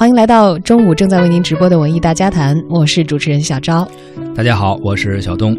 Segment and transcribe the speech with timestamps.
[0.00, 3.86] 欢迎来到中午正在为您直播的文艺大家谈，我是主持人小昭。
[4.34, 5.54] 大家好，我是小东。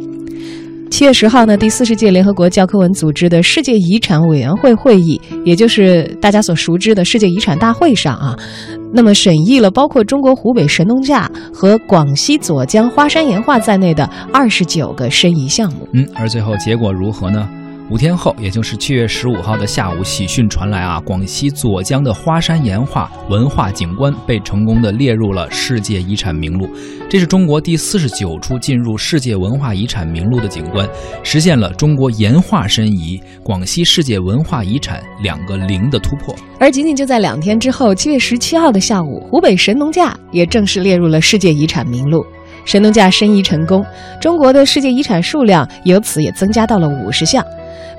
[0.90, 8.36] 七月十号呢，第四十届联合国教科文组织的世界遗产委员会会议，也就是大家所熟知的世界遗产大会上啊，
[8.92, 15.88] 那么审议了包括中国湖北神农架和广西左江花山岩画在内的二十九个申遗项目。
[15.94, 17.48] 嗯，而最后结果如何呢？
[17.92, 20.98] 五天后，也就是七月十五号的下午，喜讯传来啊！
[21.02, 26.70] 广西左江的花山岩画文化景观被成功的列入了世界遗产名录。
[27.10, 30.88] 这是中国第四十九处进入世界文化遗产名录的景观，
[31.22, 36.34] 实现了中国岩画申遗、广西世界文化遗产两个零的突破。
[36.62, 42.26] 而仅仅就在两天之后，七月十七号的下午，湖北神农架也正式列入了世界遗产名录。
[42.66, 43.86] 神农架申遗成功，
[44.20, 47.46] 中国的世界遗产数量由此也增加到了五十项。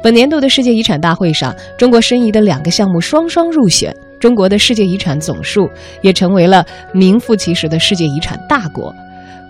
[0.02, 5.68] 本年度的世界遗产大会上，中国申遗的两个项目双双入选，中国的世界遗产总数
[6.00, 8.92] 也成为了名副其实的世界遗产大国。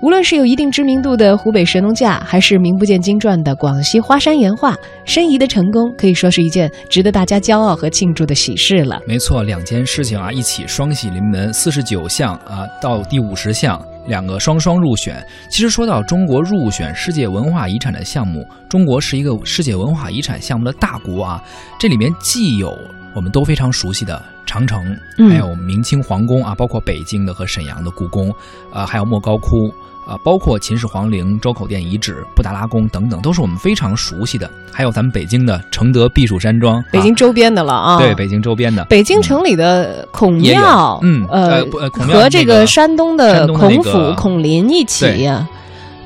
[0.02, 9.00] 无论是有一定知名度的湖北神农架，还是名不见经传的广西花山岩画，申遗的成功可以说是一件值得大家骄傲和庆祝的喜事了。
[9.06, 13.80] 没错，两件事情啊，一起双喜临门，四十九项啊，到第五十项。
[14.06, 15.24] 两个双双入选。
[15.50, 21.42] 其实说到中国入选世界文化遗产的项目，中国是一个世界文化遗产项目的大国啊。
[21.78, 22.76] 这里面既有
[23.14, 24.96] 我们都非常熟悉的长城，
[25.28, 28.32] 还有明清皇宫啊，包括北京的和沈阳的故宫，
[28.72, 29.72] 呃，还有莫高窟。
[30.06, 34.50] 啊，包括秦始皇陵、周口店遗址、布达拉宫等等，都是我们非常熟悉的。
[34.72, 37.98] 还有咱们北京的承德避暑山庄，北京周边的了啊。
[37.98, 38.84] 对，北京周边的。
[38.86, 45.30] 北京城里的孔庙，嗯，呃，和这个山东的孔府、孔林一起，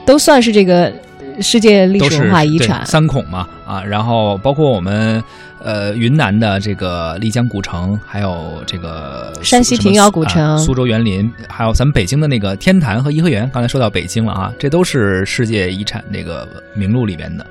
[0.05, 0.92] 都算是这个
[1.41, 2.84] 世界历史文化遗产。
[2.84, 5.22] 三孔嘛，啊，然后包括我们。
[5.58, 13.50] 呃，云南的这个丽江古城，还有这个山西平遥古城、苏州园林，还有咱们北京的那个天坛和颐和园。
[13.52, 17.44] 刚才说到北京了啊，这都是世界遗产这个名录里边的。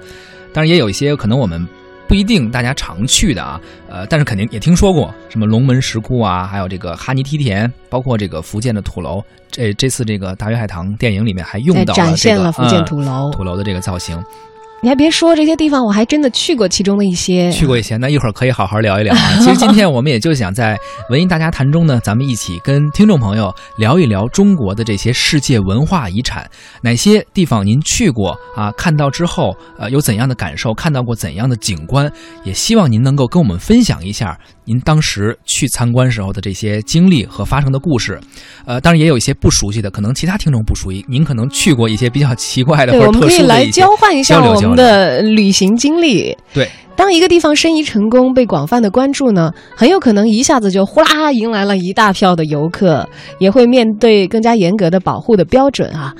[0.54, 1.68] 当然，也有一些可能我们
[2.08, 3.60] 不一定大家常去的啊，
[3.90, 9.22] 呃，但是肯定也听说过，什么龙门石窟啊，还有这个哈尼梯田，包括这个福建的土楼。
[9.52, 14.22] 这这次这个《大鱼海棠》电影里面还用到了展现了福建土楼土楼的这个造型。
[14.82, 17.52] 你还别说，这些地方我还真的去过其中的一些。
[17.52, 19.38] 去过一些，那一会儿可以好好聊一聊啊。
[19.40, 20.78] 其实今天我们也就想在
[21.10, 26.48] 文艺大家谈中呢，咱们一起跟听众朋友聊一聊中国的这些世界文化遗产，
[26.82, 28.72] 哪些地方您去过啊？
[28.74, 30.72] 看到之后，呃，有怎样的感受？
[30.74, 32.12] 看到过怎样的景观？
[32.44, 38.20] 也希望您能够跟我们分享一下您当时去参观时候的这些经历和发生的故事。
[38.66, 43.88] 呃，当然也有一些不熟悉的，可能其他听众不熟悉，您可能去过一些比较奇怪的或者特殊的一些交
[44.42, 44.76] 流交流。
[44.76, 53.08] 的旅行经历，对，当一个地方申遗成功，被广泛的关注呢，很有可能一下子就呼啦迎来了一大票的游客，
[53.40, 56.14] 也会面对更加严格的保护的标准啊。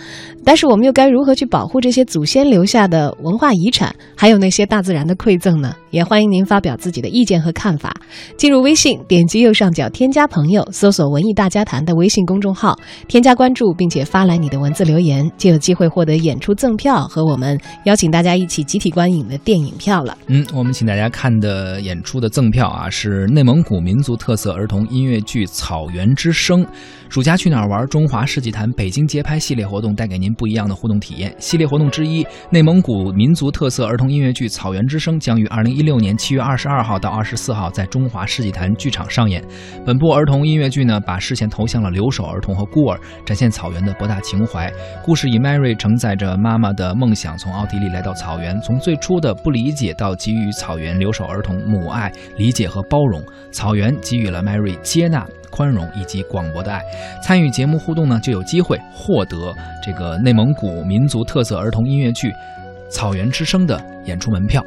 [0.44, 5.74] 但是我们又该如何去保护这些祖先留下的文化遗产，还有那些大自然的馈赠呢？
[5.96, 7.96] 也欢迎您发表自己的意见和看法。
[8.36, 20.18] 进入微信，点击右上角添加朋友，搜索“文艺大家谈”的微信公众号，添加关注，并且发来你的文字留言，就有机会获得演出赠票和我们邀请大家一起集体观影的电影票了。
[20.28, 26.62] 嗯，我们请大家看的演出的赠票啊，是内蒙古民族特色儿童音乐剧《草原之声》。
[27.08, 27.88] 暑假去哪儿玩？
[27.88, 31.34] 中华世纪坛北京街拍系列活动带给您不一样的互动体验。
[31.40, 39.42] 系列活动之一，内蒙古民族特色儿童音乐剧《草原之声》将于二零一六年七月二十二号到二十四号在中华世纪坛剧场上演。
[39.86, 44.70] 本部儿童音乐剧呢，把视线投向了留守儿童和孤儿，展现草原的博大情怀。
[45.04, 53.24] 故事以 Mary 承载着妈妈的梦想，从奥地利来到草原，从最初的不理解到给予草原留守儿童母爱、理解和包容。
[53.52, 55.26] 草原给予了 Mary 接纳。
[55.52, 56.82] 宽容以及广博的爱，
[57.24, 62.28] 参与节目互动呢，就有机会获得这个内蒙古民族特色儿童音乐剧
[62.90, 64.62] 《草原之声》的演出门票，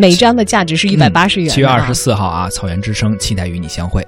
[0.00, 1.50] 每张的价值是一百八十元。
[1.50, 4.02] 七月二十四号啊，《草原之声》期待与你相会。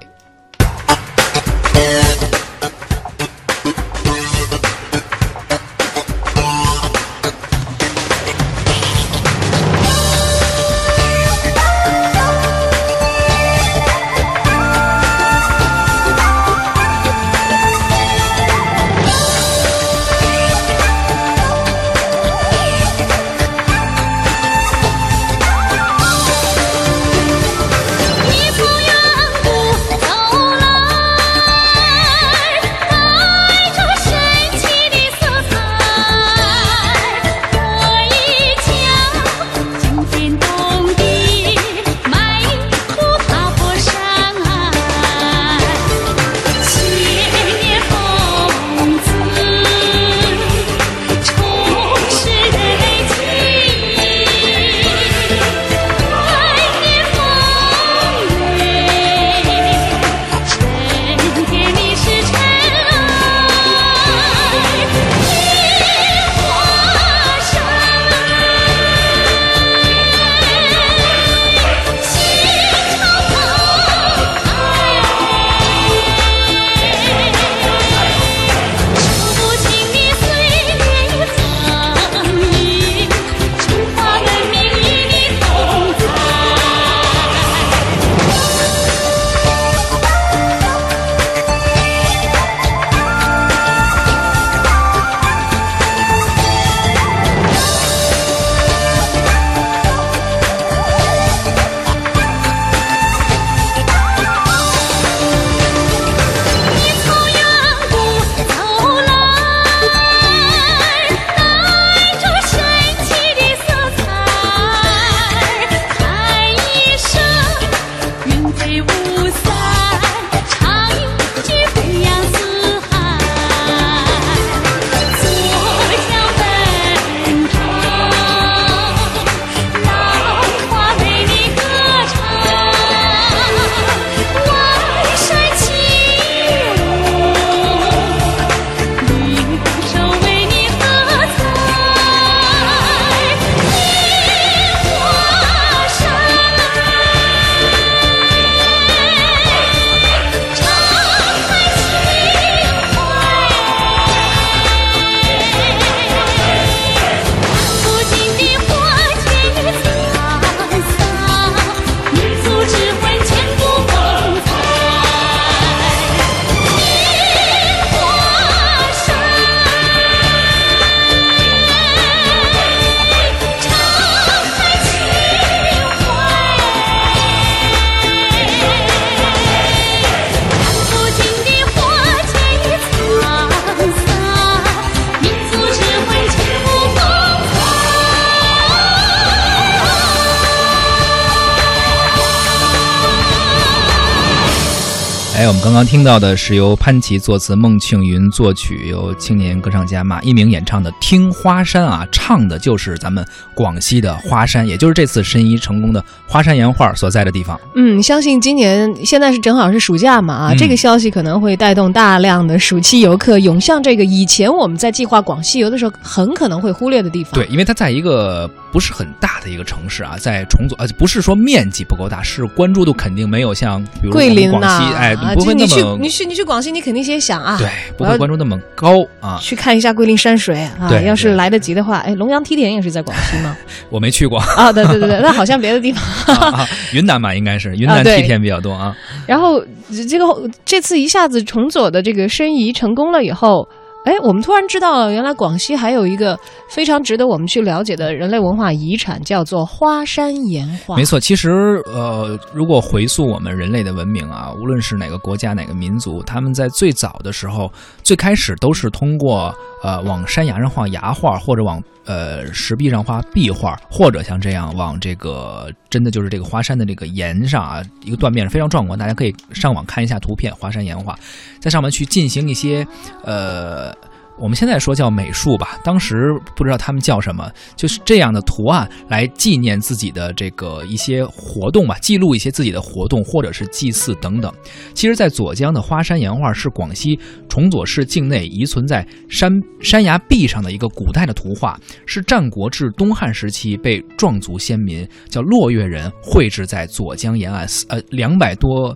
[195.63, 207.57] 刚刚听到的是由潘琪作词、孟庆云作曲，由青年歌唱家马一鸣演唱的《听花山》啊，唱的就是咱们广西的花山，也就是这次申遗成功的花山岩画所在的地方。
[207.75, 217.31] 嗯，相信今年现在是正好是暑假嘛啊，嗯这个消息可能会带动大量的暑期游客涌向这个以前我们在计划广西游的时候很可能会忽略的地方。
[217.35, 224.57] 对，因为它在一个不是很大的一个城市啊，在重组，呃，不是说面积不够大，是关注度肯定没有像比如桂林西，
[224.95, 229.37] 哎，啊不会就你去你去你去广西，你肯定先想啊，对，不会关注那么高啊。
[229.39, 230.89] 去看一下桂林山水啊。
[230.89, 233.55] 对对要是来得及的话，哎，龙阳梯田也是在广西吗？
[233.91, 236.03] 我没去过啊，对对对对，那好像别的地方。
[236.35, 238.95] 啊啊，云南吧，应该是云南梯田比较多啊。
[239.27, 240.25] 然后这这个
[240.65, 243.69] 这次一下子重左的这个申遗成功了以后，
[244.05, 250.97] 哎，我们突然知道，原来广西还有一个非常值得我们去了解的人类文化遗产，叫做花山岩画。
[250.97, 251.49] 没错，其实
[251.85, 257.71] 呃，如果回溯我们人类的文明啊，无论是哪个国家、哪个民族，他们在最早的时候，
[258.03, 271.17] 最开始都是通过呃往山崖上画崖画，或者往呃石壁上画壁画，或者像这样往这个真的就是这个华山的这个岩上啊，一个断面非常壮观，大家可以上网看一下图片，华山岩画，
[271.59, 272.85] 在上面去进行一些
[273.23, 273.95] 呃。
[274.43, 284.53] 我们现在说叫美术吧，当时不知道他们叫什么，就是这样的图案来纪念自己的这个一些活动吧，记录一些自己的活动或者是祭祀等等。
[284.93, 298.93] 其实，在左江的花山岩画是广西崇左市境内遗存在山山崖壁上的一个古代的图画，是战国至东汉时期被壮族先民叫落月人绘制在左江沿岸呃两百多。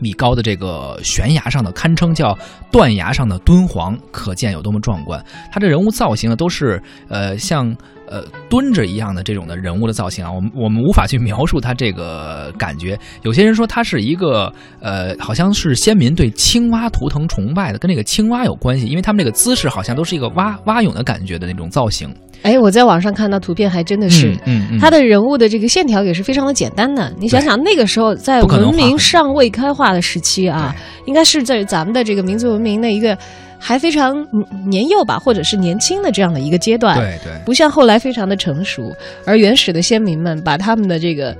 [0.00, 2.36] 米高的这个悬崖上的，堪称叫
[2.70, 5.24] 断崖上的敦煌，可见有多么壮观。
[5.50, 7.74] 它这人物造型呢，都是呃像
[8.06, 12.98] 呃蹲着一样的这种的人物的造型啊，我们我们无法去描述它这个感觉。
[13.22, 22.12] 有些人说它是一个呃，好像是先民对青蛙图腾崇拜的，跟这个青蛙有关系，因为他们这个姿势好像都是一个蛙蛙泳的感觉的那种造型。
[22.42, 24.36] 哎，我在网上看到图片，还真的是。
[24.44, 27.12] 嗯嗯，他的人物的这个线条也是非常的简单的。
[27.18, 30.74] 你想想，那个时候在文明尚未开化的时期啊，
[31.06, 33.16] 应该是在咱们的这个民族文明的一个
[33.58, 36.98] 还非常嗯年幼吧，或者是年轻的这样的一个阶段。
[36.98, 37.32] 对对。
[37.46, 38.92] 不像后来非常的成熟，
[39.24, 41.36] 而原始的先民们把他们的这个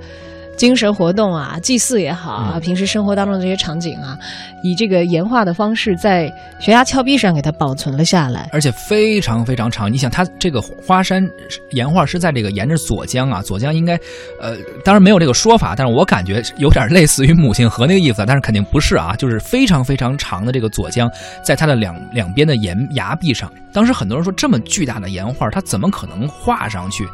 [0.55, 4.17] 精神活动啊、祭祀也好啊、嗯平时生活当中的这些场景啊，
[4.63, 8.49] 以这个岩画的方式在悬崖峭壁上给它保存了下来。
[8.53, 9.91] 而且非常非常长。
[9.91, 11.27] 你想，它这个花山
[11.71, 13.95] 岩画是在这个沿着左江啊，左江应该，
[14.39, 14.55] 呃，
[14.85, 21.09] 当然没有这个说法，但是我感觉有点类似于母亲河那个意思，但是肯定不是啊，就是非常非常长的这个左江，
[21.43, 23.51] 在它的两两边的岩崖壁上。
[23.73, 27.05] 当时很多人说，这么巨大的岩画，它怎么可能画上去？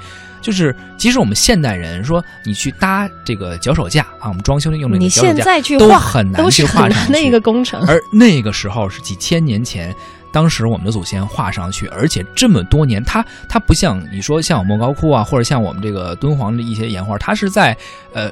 [0.42, 7.86] 就是，即使我们现代人说你去搭这个脚手架啊，我们装修用的脚手架，现在去都画很难去画上去很难的一个工程。
[7.88, 9.94] 而那个时候是几千年前，
[10.32, 17.76] 当时我们的祖先画上去，而且这么多年，它它不像你说像莫高窟啊，或者像我们这个敦煌的一些岩画，它是在
[18.14, 18.32] 呃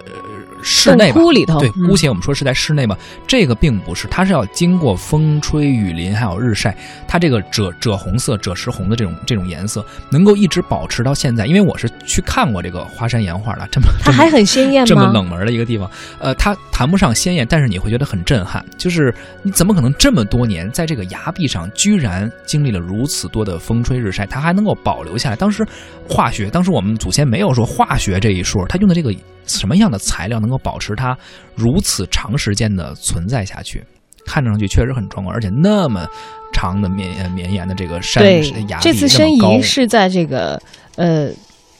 [0.62, 2.98] 室内里头对，嗯姑且我们说是在室内吧。
[3.28, 6.76] 这个并不是，它是要经过风吹雨淋还有日晒，
[7.08, 11.46] 它这个赭赭红色、赭石红的这种这种颜色，能够一直保持到现在。
[11.46, 14.88] 因为我是去看过这个华山岩画的，这么这么它还很鲜艳吗？
[14.88, 15.90] 这么冷门的一个地方，
[16.20, 18.64] 呃，它谈不上鲜艳，但是你会觉得很震撼。
[18.78, 19.14] 就是
[19.44, 25.38] 你怎么可能这么多年在这个崖壁上，居然经历了如此多的风吹日晒，它还能够保留下来？
[25.38, 25.66] 当时
[26.06, 29.16] 化学，当时我们祖先没有说化学这一说，它用的这个
[29.46, 31.18] 什么样的材料能够保持它
[31.56, 33.82] 如此长时间的存在下去？
[34.26, 36.06] 看上去确实很壮观，而且那么
[36.52, 38.22] 长的绵呃绵延的这个山
[38.68, 40.62] 崖，壁这次申遗是在这个
[40.98, 41.30] 呃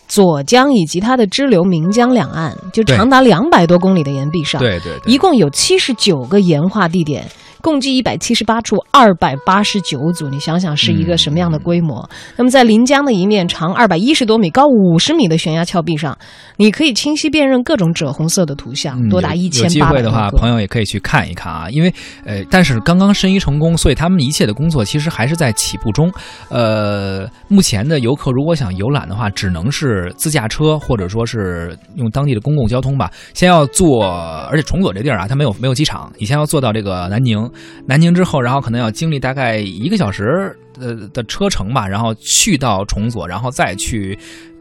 [0.08, 7.26] 左江以及它的支流岷江两岸，就长达两百多公里的岩壁上，对对对，一共有七十九个岩画地点。
[7.68, 12.10] 共计一百七十八处，二百八十九组，你想想是一个什么样的规模？
[12.38, 16.18] 那么在临江的一面长二百一十多米、高五十米的悬崖峭壁上，
[16.56, 21.94] 你可以清晰辨认各种赭红色的图像，嗯多达一千有机八百会的话，朋友也可以去看一看啊，因为
[22.24, 26.10] 呃，但是刚刚申遗成功，所以他们一切的工作其实还是在起步中。
[26.48, 33.12] 呃，目前的游客如果想游览的话，只能是自驾车或者说是用当地的公共交通吧。
[33.34, 34.06] 先要坐，
[34.50, 37.38] 而且崇左这地儿啊，它没有没有机场，你先要坐到这个南宁，
[37.86, 44.18] 南京之后，然后可能要经历大概一个小时呃的车程吧，然后去到崇左，然后再去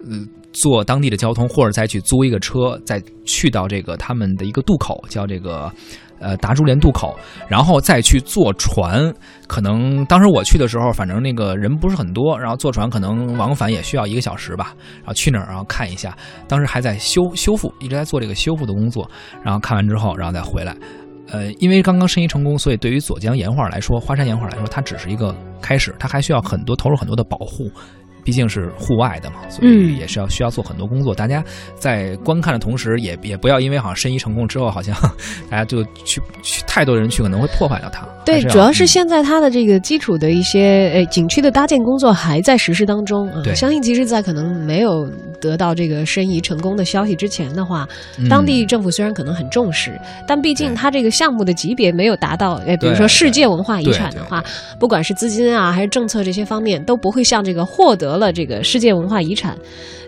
[0.09, 0.19] 呃
[0.53, 5.71] 坐当地的交通，或者再去租一个车，再去到这个他们的一个渡口，叫这个
[6.19, 7.15] 呃达珠连渡口，
[7.49, 9.13] 然后再去坐船。
[9.47, 14.75] 可能当时我去的时候，反正那个人不是很多，然后坐船可能往返也需要一个小时吧。
[14.97, 16.17] 然后去那儿，然后看一下，
[16.49, 19.09] 当时还在修修复，一直在做这个修复的工作。
[19.45, 20.75] 然后看完之后，然后再回来。
[21.29, 27.71] 呃，因为刚刚申遗成功，所以对于左江岩画来说，花山岩画来说，它只是一个开始，它还需要很多投入很多的保护。
[28.27, 31.15] 毕竟是户外的嘛，所以也是要需要做很多工作。
[31.15, 31.43] 大家
[31.77, 34.93] 在观看的同时，也也不要因为好像申遗成功之后，好像
[35.49, 38.05] 大家就去去太多人去，可能会破坏掉它。
[38.25, 43.41] 对，主要是现在它的这个基础的一些呃景区的搭建工作还在实施当中啊。
[43.55, 45.09] 相信其实，在可能没有
[45.41, 47.87] 得到这个申遗成功的消息之前的话，
[48.29, 54.43] 当地政府虽然可能很重视，但毕竟它这个项目的级别没有达到，呃，比如说世界文化遗产的话，
[54.81, 58.16] 不管是资金啊还是政策这些方面，都不会像这个获得。
[58.17, 59.57] 了这个世界文化遗产，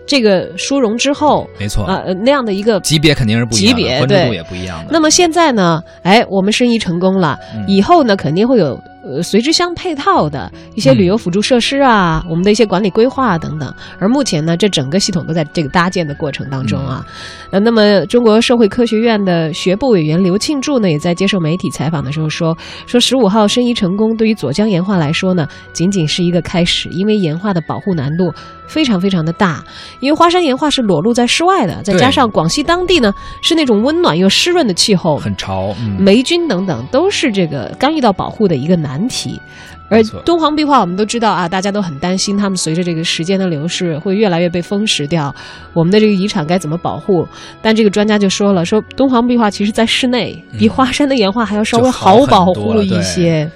[0.09, 4.89] 这个殊荣之后，没错啊，那样的一个级别肯定是不一样，级别关注度也不一样的。
[4.91, 7.37] 那么现在呢，哎，我们申遗成功了，
[7.67, 8.77] 以后呢，肯定会有。
[9.01, 13.73] 呃，随之相配套的一些旅游辅助设施啊，我们的一些管理规划等等。
[13.97, 17.03] 而目前呢，这整个系统都在这个搭建的过程当中啊。
[17.49, 28.29] 呃，那么中国社会科学院的学部委员刘庆柱呢，也在接受媒体采访的时候说，说十五号申遗成功，对于左江岩画来说呢，仅仅是一个开始，因为岩画的保护难度
[28.69, 29.61] 非常非常的大，
[29.99, 39.05] 因为花山岩画是裸露在室外的，再加上广西当地呢是那种温暖又湿润的气候，很潮，霉菌等等都是这个干预到保护的一个难。
[39.09, 39.41] 题，
[39.89, 45.33] 而敦煌壁画我们都知道啊，大家都很担心，他们随着这个时间的流逝会越来越被风蚀掉。
[45.73, 47.27] 我们的这个遗产该怎么保护？
[47.59, 53.49] 但这个专家就说了，说敦煌壁画其实在室内比华山的岩画还要稍微好保护一些。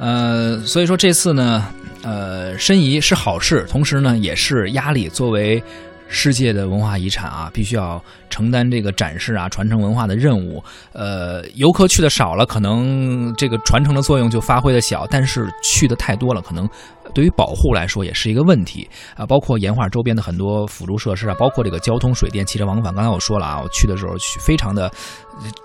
[0.00, 1.64] 呃，所以说这次呢，
[2.02, 5.08] 呃，申遗是好事，同时呢也是压力。
[5.08, 5.62] 作为
[6.10, 10.62] 世界的文化遗产啊，必须要承担这个展示啊、传承文化的任务。
[10.92, 16.68] 呃，游客去的少了，可能这个传承的作用就发挥的小；但是去的太多了，可能。
[17.12, 22.94] 对于保护来说也是一个问题啊，包括岩画周边的很多辅助设施啊，包括这个交通、水电、汽车往返。
[22.94, 24.88] 刚才我说了啊，我去的时候去非常的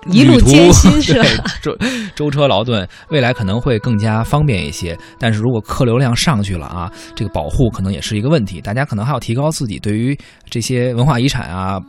[0.07, 1.25] 一路艰辛是吧？
[1.61, 1.77] 舟
[2.15, 4.97] 舟车劳顿，未来可能会更加方便一些。
[5.19, 8.59] 但是如果客流量上去了啊，这个保护可能也是一个问题。
[8.59, 10.17] 大家可能还要提高自己对于
[10.49, 11.79] 这些文化遗产啊，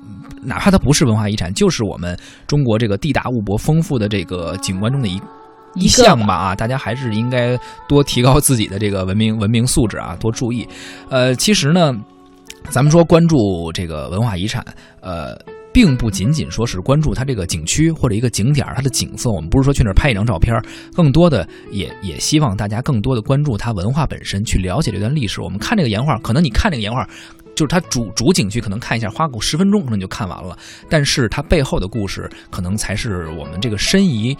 [0.42, 5.20] 哪怕它不是文化遗产，就是我们中国这个地大物博、丰富的这个景观中的一。
[5.78, 7.54] 一项吧啊，大家还是应该
[7.86, 10.66] 多提高自己的这个文明文明素质啊，多注意。
[11.10, 11.94] 呃，其实呢，
[12.70, 14.64] 咱们说关注这个文化遗产，
[15.02, 15.36] 呃，
[15.74, 19.30] 并不仅仅说是关注它这个景区或者一个景点它的景色。
[19.30, 20.58] 我们不是说去那儿拍一张照片，
[20.94, 25.42] 更多的也也希望大家更多的关注它文化本身，去了解这段历史。
[25.42, 27.06] 我们看这个岩画，可能你看这个岩画，
[27.56, 30.56] 就是它主主景区，可能看一下花个十分钟可能就看完了，
[30.88, 34.36] 但是它背后的故事，可能才是我们这个申遗。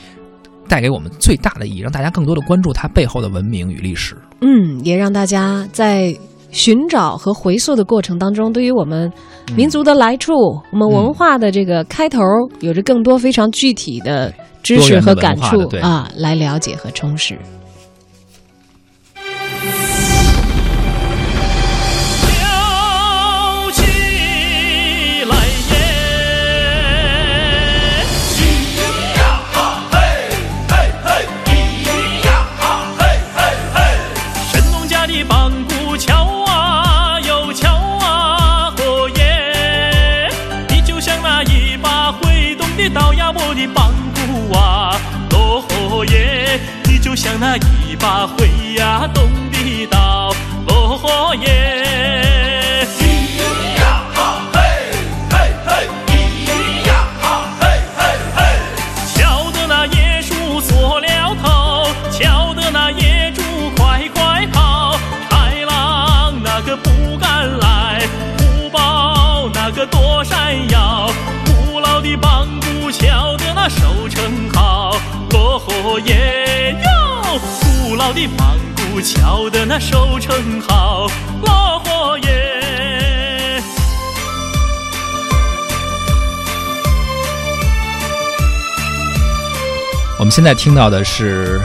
[0.69, 4.17] 带给我们最大的意义，让大家更多的关注它背后的文明与历史。
[4.41, 6.13] 嗯，也让大家在
[6.51, 9.09] 寻找和回溯的过程当中，对于我们
[9.55, 10.33] 民族的来处、
[10.73, 12.21] 我们文化的这个开头，
[12.59, 17.39] 有着更多非常具体的知识和感触啊，来了解和充实。
[48.07, 48.25] 那
[79.07, 81.07] 鼓敲得那收成好，
[81.45, 83.63] 哦耶！
[90.19, 91.61] 我们现在听到的是。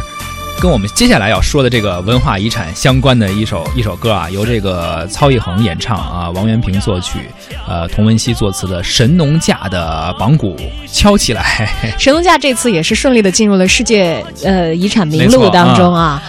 [0.59, 7.31] 跟我们接下来要说的这个文化遗产相关的一首一首歌啊，由这个曹一恒演唱啊，王元平作曲，
[7.67, 10.55] 呃，童文熙作词的《神农架的榜鼓
[10.85, 11.67] 敲起来》。
[11.99, 16.21] 神农架这次也是顺利的进入了世界呃遗产名录当中啊。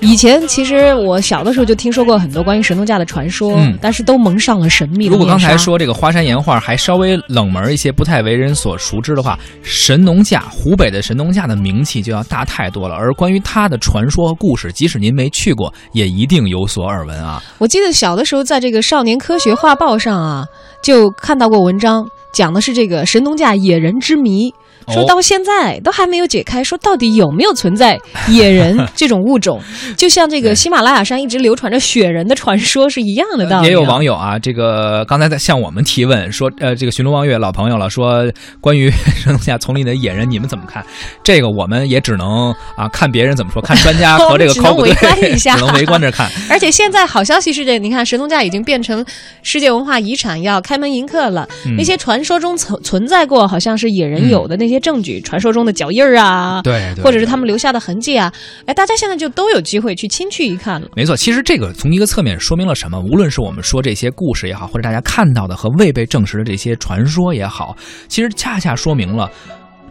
[0.00, 12.94] 以前其实我小的时候就听说过很多关于神农架的传说，但是都蒙上了神秘的如果刚才说这个花山岩画还稍微冷门一些，不太为人所熟知的话，神农架，湖北的神农架的名气就要大太多了。
[12.94, 17.42] 而关于它的传说和故事，即使您没去过，也一定有所耳闻啊。
[17.58, 20.44] 我记得小的时候在这个《少年科学画报》上啊，
[20.82, 24.52] 就看到过文章，讲的是这个神农架野人之谜。
[24.88, 29.60] 说哦到现在都还没有解开，说到底有没有存在 野人这种物种，
[29.96, 33.68] 就像这个喜马拉雅山一直流传着雪人的传说是一样的道理啊。
[33.68, 38.24] 也有网友啊，这个刚才在向我们提问说，呃，这个寻龙望月老朋友了，说
[38.60, 40.84] 关于神农架丛林的野人，你们怎么看？
[41.22, 46.30] 这个我们也只能啊看别人怎么说，看专家 和这个考古队只能围观一下 只能围观着看。
[46.48, 49.04] 而且现在好消息是这，你看神农架已经变成
[49.42, 51.46] 世界文化遗产，要开门迎客了。
[51.66, 58.32] 嗯那些传说中存存在过，好像是野人有的那些证据，传说中的脚印儿啊，对对或者是他们留下的痕迹啊，
[58.64, 60.88] 哎，大家现在就都有机会去亲去一看了。
[60.96, 62.98] 没错，其实这个从一个侧面说明了什么？
[63.00, 67.76] 无论是我们说这些故事也好，或者大家看到的和未被证实的这些传说也好，
[68.08, 69.30] 其实恰恰说明了。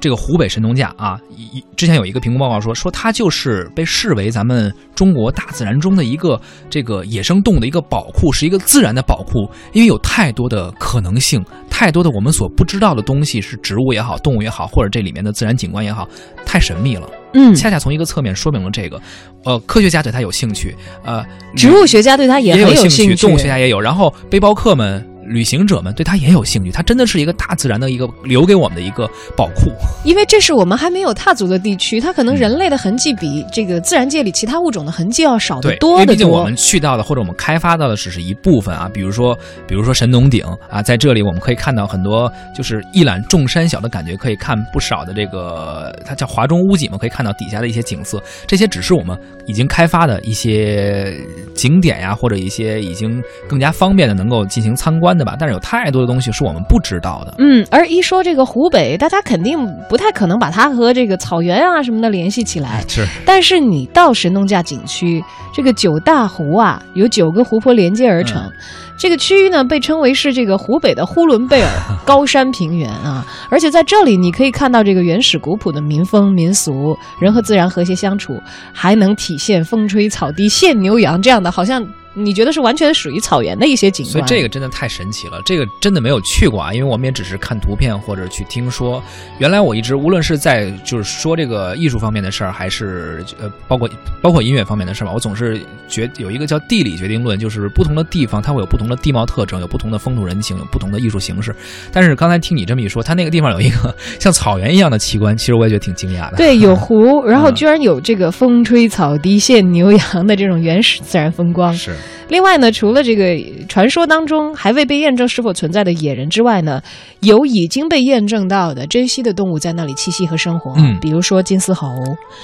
[0.01, 6.39] 这个湖北神农架啊，一一之前有一个评估报告说，说它就是被视为咱们中国大自然中的一个
[6.69, 11.43] 这个野生动物的一个宝库，是一个自然的宝库，因为有太多的可能性，
[11.79, 16.05] 太多的我们所不知道的东西，是植物也好，动物也好，或者这里面的自然景观也好，
[16.45, 17.09] 太神秘了。
[17.33, 19.01] 嗯，恰恰从一个侧面说明了这个，
[19.45, 29.71] 呃，科学家对它有兴趣，呃，植物学家对它也很有兴趣动物学家也有，然后背包客们、旅行者们对它也有兴趣，它真的是一个大自然的一个留给我们的一个宝库。
[30.03, 36.55] 因为这是我们还没有踏足的地区，它可能嗯人类的痕迹比这个自然界里其他物种的痕迹要少得多，因为毕竟我们。
[36.55, 39.37] 去到的或者我们开发到的只是一部分啊，比如说，
[39.67, 51.15] 比如说神农顶啊，在这里我们可以看到很多就是一览众山小的感觉，可以看不少的这个它叫华中屋脊嘛，可以看到底下的一些景色，这些只是我们已经开发的一些
[51.55, 55.35] 景点呀，或者一些已经更加方便的能够进行参观的吧。
[55.39, 57.35] 但是有太多的东西是我们不知道的。
[57.39, 59.57] 嗯，而一说这个湖北，大家肯定
[59.89, 62.83] 不太可能把它和这个草原啊什么的联系起来。
[62.87, 68.41] 是，但是你到神农架景区，这个九大湖啊，有九个湖泊连接而成。
[68.41, 68.51] 嗯
[68.99, 71.69] 这个区域呢，被称为是这个湖北的呼伦贝尔
[72.05, 78.37] 高山平原啊， 而且在这里你可以看到这个原始古朴的民风民俗，人和自然和谐相处，
[78.73, 81.81] 还能体现风吹草低见牛羊这样的，好像
[82.13, 84.11] 你觉得是完全属于草原的一些景观。
[84.11, 89.01] 所以这个真的太神奇了，这个真的没有去过啊，因为我们也只是看图片或者去听说。
[89.37, 93.89] 原来我一直无论是在就是说这个艺术方面的事儿，还是呃包括
[94.21, 101.55] 包括音乐方面的事儿吧，我总是觉有一个叫地理决定论，就是不同的地方它会有不同的地貌特征，有不同的风土人情，有不同的艺术形式。
[101.91, 106.37] 但是刚才听你这么一说，它那个地方有一个 像草原一样的奇观，其实我也觉得挺惊讶的。
[106.37, 111.73] 对，有湖，然后嗯居然有这个风吹草低见牛羊的这种原始自然风光。
[111.73, 111.95] 是，
[112.27, 113.35] 另外呢，除了这个
[113.67, 116.81] 传说当中还未被验证是否存在的野人之外呢，
[117.21, 121.87] 有已经被验证到的珍稀的动物在那里栖息和生活，嗯比如说金丝猴。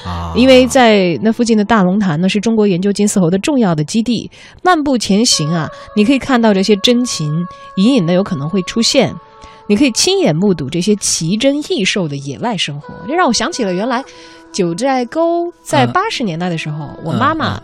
[0.04, 4.30] 啊，因为在那附近的大龙潭呢，是中国研究金丝猴的重要的基地。
[4.64, 7.30] 漫步前行啊，你可以看到这些珍禽
[7.78, 9.14] 隐隐的有可能会出现，
[9.68, 12.96] 你可以亲眼目睹这些奇珍异兽的野外生活。
[13.08, 14.04] 这让我想起了原来
[14.52, 17.62] 九寨沟在嗯八十年代的时候，我嗯妈妈。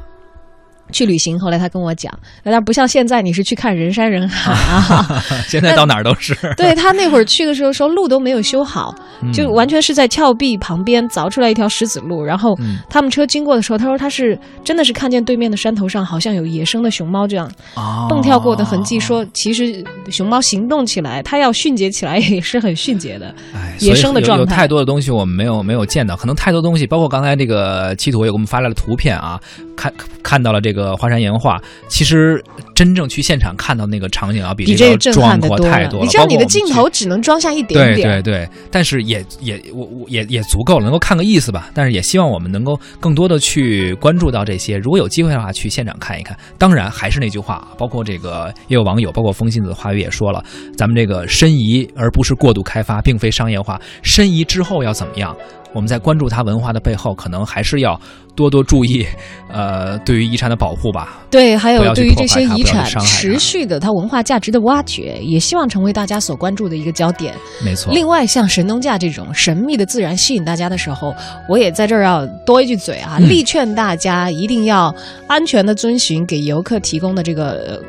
[0.91, 2.11] 去旅行，后来他跟我讲，
[2.43, 5.23] 当然不像现在，你是去看人山人海啊。
[5.47, 23.33] 现在到哪儿都是， 对他那会儿去的时候，说路都没有修好，嗯就完全是在峭壁旁边凿出来一条石子路，然后嗯他们车经过的时候，他说他是真的是看见对面的山头上好像有野生的熊猫这样啊蹦跳过的痕迹，说其实熊猫行动起来，它要迅捷起来也是很迅捷的。
[23.53, 29.39] 哎，野生的状态有太多的东西我们没有没有见到，可能太多东西，包括刚才这个七图也给我们发来了图片啊，
[29.81, 29.91] 看
[30.21, 32.39] 看到了这个华山岩画，其实
[32.75, 35.67] 真正去现场看到那个场景要比这个震壮阔撼的多。
[35.67, 36.05] 太多了。
[36.05, 41.71] 你知道你的镜头只能装下一点点，对对，但是也也我我也也足够了，能够看个意思吧。
[41.73, 46.37] 但是也希望我们能够更多的去关注到这些，如果有机会的话，去现场看一看。
[46.59, 50.43] 当然还是那句话啊，包括这个也有网友，包括风信子的话语也说了，
[50.77, 53.81] 咱们这个申遗而不是过度开发，并非商业化。
[54.03, 55.35] 申遗之后要怎么样？
[55.73, 57.99] 我们在关注它文化的背后，可能还是要
[58.35, 59.05] 多多注意，
[59.49, 61.21] 呃，对于遗产的保护吧。
[61.29, 67.33] 对，还有对于这些遗产持续的它文化价值的挖掘，也希望成为大家所关注的一个焦点。
[67.63, 67.93] 没错。
[67.93, 71.15] 另外，像神农架这种神秘的自然吸引大家的时候，
[71.47, 74.93] 我也在这儿要多一句嘴啊，嗯力劝大家一定要
[75.27, 77.79] 安全的遵循给游客提供的这个、呃、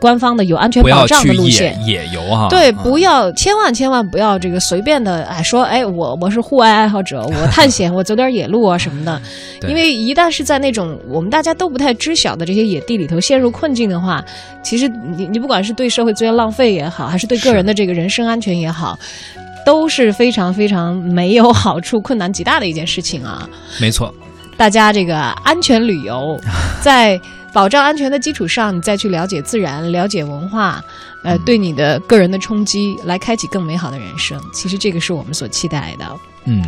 [0.00, 1.78] 官方的有安全保障的路线。
[1.86, 2.46] 野游哈。
[2.48, 9.20] 对，嗯不要，千万千万不要这个随便的，哎，说，哎，我我是户外爱好者，我探险， 我走点野路啊什么的。
[9.68, 14.24] 因为一旦是在那种我们大家都不太知晓的这些野地里头陷入困境的话，
[14.62, 18.98] 其实你你不管是对社会资源浪费也好，还是对个人的这个人身安全也好，
[19.66, 23.48] 都是非常非常没有好处、困难极大的一件事情啊！
[23.80, 24.14] 没错。
[24.56, 26.40] 大家这个安全旅游，
[26.80, 27.20] 在。
[27.58, 30.80] 保障安全的基础上，你再去了解自然、了解文化，
[31.24, 34.40] 呃，嗯对你的个人的冲击，来开启更美好的人生。
[34.54, 36.06] 其实这个是我们所期待的。
[36.44, 36.62] 嗯，